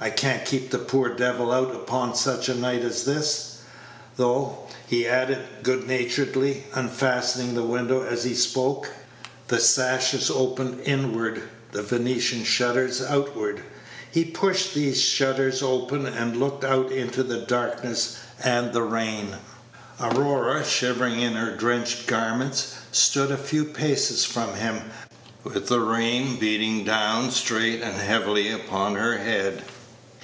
I 0.00 0.10
can't 0.10 0.44
keep 0.44 0.70
the 0.70 0.80
poor 0.80 1.08
devil 1.14 1.50
out 1.50 1.74
upon 1.74 2.14
such 2.14 2.50
a 2.50 2.54
night 2.54 2.82
as 2.82 3.04
this, 3.06 3.60
though," 4.18 4.68
he 4.86 5.06
added, 5.06 5.38
good 5.62 5.86
naturedly, 5.86 6.64
unfastening 6.74 7.54
the 7.54 7.62
window 7.62 8.02
as 8.04 8.22
he 8.24 8.34
spoke. 8.34 8.90
The 9.48 9.58
sashes 9.58 10.28
opened 10.30 10.80
inward, 10.80 11.44
the 11.72 11.80
Venetian 11.80 12.44
shutters 12.44 13.00
outward. 13.00 13.62
He 14.10 14.26
pushed 14.26 14.74
these 14.74 15.00
shutters 15.00 15.62
open, 15.62 16.04
and 16.04 16.36
looked 16.38 16.64
out 16.64 16.92
into 16.92 17.22
the 17.22 17.38
darkness 17.38 18.16
and 18.42 18.74
the 18.74 18.82
rain. 18.82 19.38
Aurora, 19.98 20.66
shivering 20.66 21.18
in 21.20 21.32
her 21.32 21.56
drenched 21.56 22.06
garments, 22.06 22.74
stood 22.92 23.30
a 23.30 23.38
few 23.38 23.64
paces 23.64 24.22
from 24.26 24.52
him, 24.52 24.82
with 25.44 25.68
the 25.68 25.80
rain 25.80 26.36
beating 26.38 26.84
down 26.84 27.30
straight 27.30 27.80
and 27.80 27.96
heavily 27.96 28.50
upon 28.50 28.96
her 28.96 29.16
head. 29.16 29.64